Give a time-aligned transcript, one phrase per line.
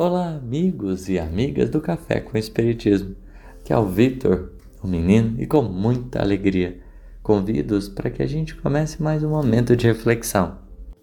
[0.00, 3.16] Olá, amigos e amigas do Café com Espiritismo,
[3.64, 6.78] que é o Vitor, o menino, e com muita alegria
[7.20, 10.56] convido-os para que a gente comece mais um momento de reflexão.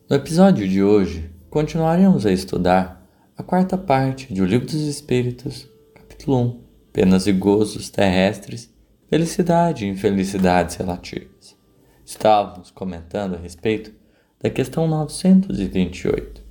[0.09, 3.05] No episódio de hoje, continuaremos a estudar
[3.37, 8.73] a quarta parte de O Livro dos Espíritos, capítulo 1, Penas e Gozos Terrestres,
[9.09, 11.57] Felicidade e Infelicidades Relativas.
[12.05, 13.91] Estávamos comentando a respeito
[14.41, 16.41] da questão 928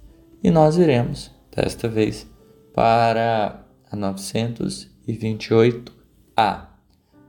[0.42, 2.33] e nós iremos, desta vez,
[2.74, 6.66] para a 928A,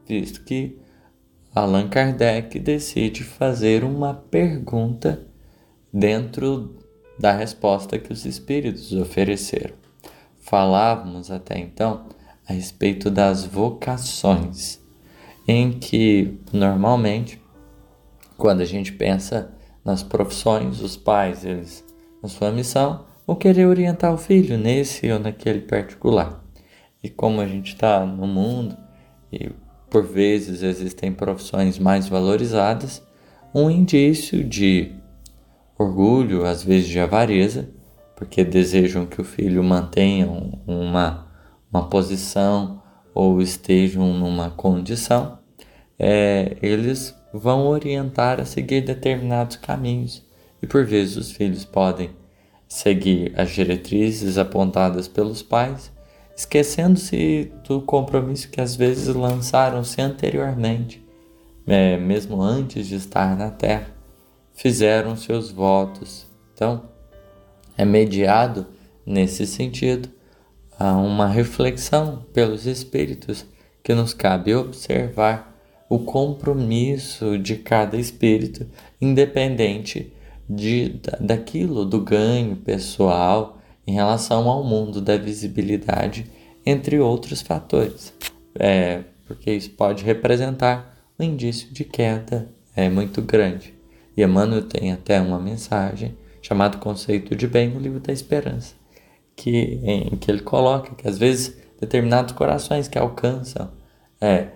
[0.08, 0.78] visto que
[1.54, 5.28] Allan Kardec decide fazer uma pergunta
[5.94, 6.76] dentro
[7.18, 9.76] da resposta que os espíritos ofereceram.
[10.42, 12.08] Falávamos até então
[12.48, 14.80] a respeito das vocações,
[15.48, 17.42] em que normalmente,
[18.36, 21.86] quando a gente pensa nas profissões, os pais, eles,
[22.22, 26.44] na sua missão, ou querer orientar o filho nesse ou naquele particular.
[27.04, 28.78] E como a gente está no mundo
[29.32, 29.52] e
[29.90, 33.02] por vezes existem profissões mais valorizadas,
[33.54, 34.92] um indício de
[35.78, 37.70] orgulho, às vezes de avareza,
[38.16, 40.28] porque desejam que o filho mantenha
[40.66, 41.28] uma,
[41.72, 42.82] uma posição
[43.14, 45.40] ou estejam numa condição,
[45.98, 50.26] é, eles vão orientar a seguir determinados caminhos.
[50.62, 52.10] E por vezes os filhos podem
[52.68, 55.92] seguir as diretrizes apontadas pelos pais,
[56.36, 61.04] esquecendo-se do compromisso que às vezes lançaram-se anteriormente,
[61.66, 63.88] é, mesmo antes de estar na terra,
[64.54, 66.28] fizeram seus votos.
[66.54, 66.84] Então,
[67.78, 68.68] é mediado
[69.06, 70.10] nesse sentido
[70.78, 73.46] a uma reflexão pelos espíritos
[73.84, 75.56] que nos cabe observar
[75.88, 78.66] o compromisso de cada espírito,
[79.00, 80.12] independente
[80.50, 86.30] de, daquilo, do ganho pessoal em relação ao mundo da visibilidade,
[86.66, 88.14] entre outros fatores,
[88.58, 93.74] é, porque isso pode representar um indício de queda é, muito grande.
[94.18, 98.74] E Emmanuel tem até uma mensagem chamada Conceito de Bem no livro da Esperança,
[99.36, 103.72] que, em que ele coloca que às vezes determinados corações que alcançam
[104.22, 104.48] é,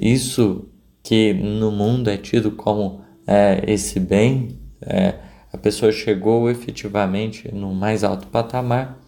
[0.00, 0.68] isso
[1.02, 5.14] que no mundo é tido como é, esse bem é,
[5.52, 8.98] a pessoa chegou efetivamente no mais alto patamar,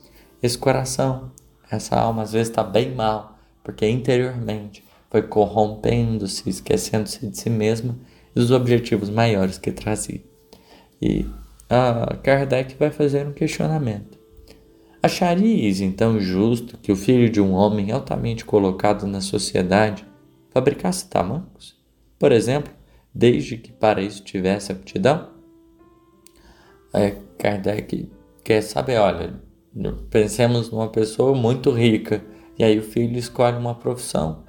[0.42, 1.32] esse coração,
[1.70, 7.96] essa alma às vezes está bem mal, porque interiormente foi corrompendo-se, esquecendo-se de si mesma
[8.34, 10.20] e dos objetivos maiores que trazia.
[11.00, 11.24] E
[11.70, 14.18] a Kardec vai fazer um questionamento.
[15.02, 20.06] Acharias então justo que o filho de um homem altamente colocado na sociedade
[20.50, 21.76] fabricasse tamancos?
[22.18, 22.72] Por exemplo,
[23.14, 25.33] desde que para isso tivesse aptidão?
[26.94, 28.08] Aí Kardec
[28.44, 29.34] quer saber, olha,
[30.10, 32.22] pensemos numa pessoa muito rica
[32.56, 34.44] e aí o filho escolhe uma profissão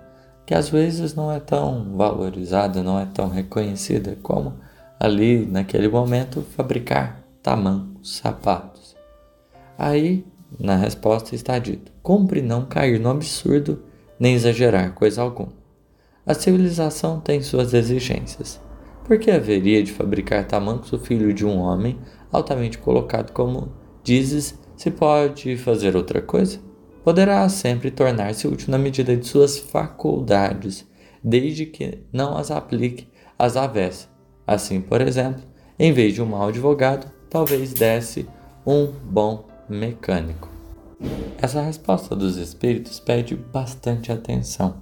[0.46, 4.54] que às vezes não é tão valorizada, não é tão reconhecida como
[5.00, 8.96] ali naquele momento fabricar tamancos, sapatos.
[9.76, 10.24] Aí
[10.60, 13.82] na resposta está dito: cumpre não cair no absurdo
[14.20, 15.52] nem exagerar coisa alguma.
[16.28, 18.64] A civilização tem suas exigências.
[19.06, 22.00] Por que haveria de fabricar tamancos o filho de um homem
[22.32, 23.72] altamente colocado como
[24.04, 26.60] dizes, se pode fazer outra coisa?
[27.04, 30.88] Poderá sempre tornar-se útil na medida de suas faculdades,
[31.24, 33.08] desde que não as aplique
[33.38, 34.10] às avessas.
[34.48, 35.44] Assim, por exemplo,
[35.78, 38.28] em vez de um mau advogado, talvez desse
[38.66, 40.50] um bom mecânico.
[41.38, 44.82] Essa resposta dos espíritos pede bastante atenção.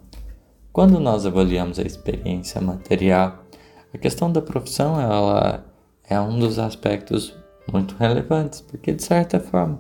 [0.72, 3.43] Quando nós avaliamos a experiência material,
[3.94, 5.64] a questão da profissão ela
[6.09, 7.36] é um dos aspectos
[7.72, 9.80] muito relevantes, porque de certa forma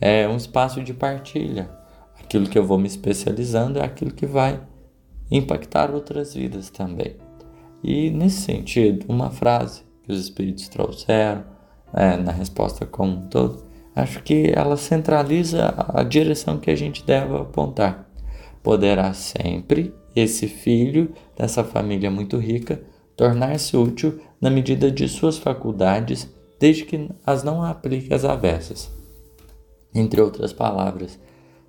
[0.00, 1.70] é um espaço de partilha.
[2.18, 4.60] Aquilo que eu vou me especializando é aquilo que vai
[5.30, 7.16] impactar outras vidas também.
[7.82, 11.44] E nesse sentido, uma frase que os espíritos trouxeram
[11.92, 13.64] é, na resposta como um todo,
[13.94, 18.08] acho que ela centraliza a direção que a gente deve apontar.
[18.62, 22.80] Poderá sempre esse filho dessa família muito rica
[23.16, 26.28] tornar-se útil na medida de suas faculdades
[26.58, 28.90] desde que as não aplique às avessas.
[29.94, 31.18] Entre outras palavras,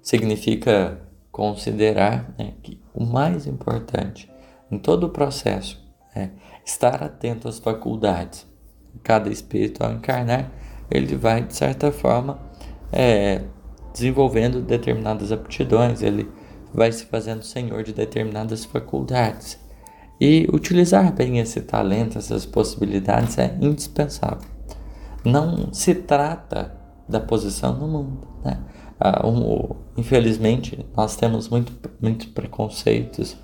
[0.01, 1.01] significa
[1.31, 4.31] considerar né, que o mais importante
[4.71, 5.83] em todo o processo
[6.15, 6.29] é
[6.65, 8.45] estar atento às faculdades.
[9.01, 10.51] Cada espírito, ao encarnar,
[10.89, 12.39] ele vai, de certa forma,
[12.91, 13.41] é,
[13.91, 16.29] desenvolvendo determinadas aptidões, ele
[16.73, 19.59] vai se fazendo senhor de determinadas faculdades.
[20.19, 24.53] E utilizar bem esse talento, essas possibilidades é indispensável
[25.23, 26.75] não se trata
[27.07, 28.27] da posição no mundo.
[28.43, 28.59] Né?
[28.99, 33.37] Uh, um, infelizmente, nós temos muito, muitos preconceitos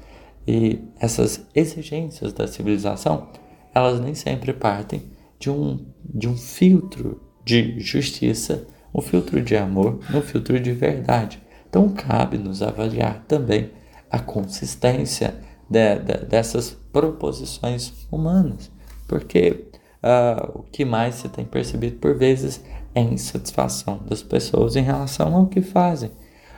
[0.47, 3.27] e essas exigências da civilização,
[3.73, 5.03] elas nem sempre partem
[5.37, 11.41] de um, de um filtro de justiça, um filtro de amor, um filtro de verdade.
[11.69, 13.71] Então, cabe nos avaliar também
[14.09, 15.35] a consistência
[15.69, 18.71] de, de, dessas proposições humanas,
[19.07, 19.67] porque
[20.03, 22.63] uh, o que mais se tem percebido por vezes
[22.95, 26.11] é a insatisfação das pessoas em relação ao que fazem,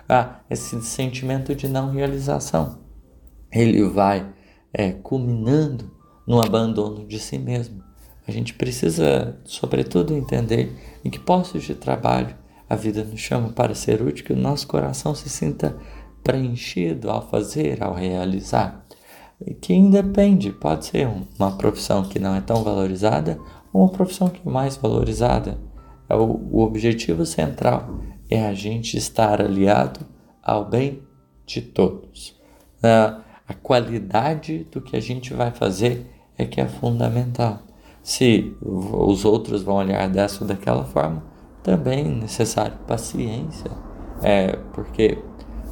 [0.07, 2.79] ah, esse sentimento de não realização.
[3.51, 4.27] Ele vai
[4.73, 5.91] é, culminando
[6.25, 7.83] no abandono de si mesmo.
[8.27, 10.71] A gente precisa, sobretudo, entender
[11.03, 12.35] em que postos de trabalho
[12.69, 15.75] a vida nos chama para ser útil, que o nosso coração se sinta
[16.23, 18.80] preenchido ao fazer, ao realizar.
[19.59, 21.09] Que independe, pode ser
[21.39, 23.39] uma profissão que não é tão valorizada
[23.73, 25.57] ou uma profissão que é mais valorizada.
[26.09, 27.99] É o, o objetivo central
[28.29, 29.99] é a gente estar aliado
[30.43, 31.01] ao bem
[31.45, 32.39] de todos.
[32.81, 37.59] a qualidade do que a gente vai fazer é que é fundamental.
[38.01, 41.23] Se os outros vão olhar dessa ou daquela forma,
[41.61, 43.69] também é necessário paciência,
[44.23, 45.19] é, porque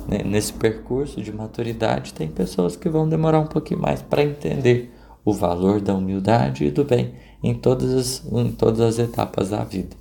[0.09, 4.91] né, nesse percurso de maturidade tem pessoas que vão demorar um pouquinho mais para entender
[5.23, 7.13] o valor da humildade e do bem
[7.43, 9.95] em todas as, em todas as etapas da vida.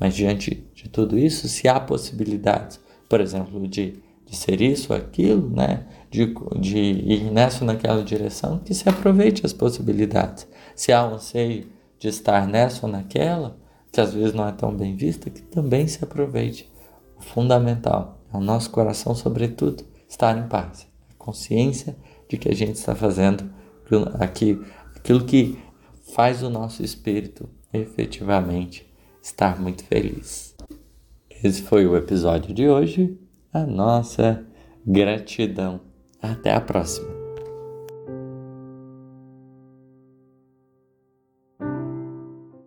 [0.00, 5.48] Mas diante de tudo isso, se há possibilidades, por exemplo, de, de ser isso, aquilo,
[5.48, 5.86] né?
[6.10, 10.46] de, de ir nessa ou naquela direção, que se aproveite as possibilidades.
[10.74, 11.66] Se há um anseio
[11.98, 13.56] de estar nessa ou naquela,
[13.92, 16.68] que às vezes não é tão bem vista, que também se aproveite.
[17.16, 20.86] O fundamental o nosso coração, sobretudo, estar em paz.
[21.10, 21.96] A consciência
[22.28, 23.50] de que a gente está fazendo
[24.18, 24.60] aqui,
[24.96, 25.58] aquilo que
[26.14, 28.90] faz o nosso espírito efetivamente
[29.22, 30.54] estar muito feliz.
[31.30, 33.18] Esse foi o episódio de hoje.
[33.52, 34.44] A nossa
[34.86, 35.80] gratidão.
[36.20, 37.21] Até a próxima.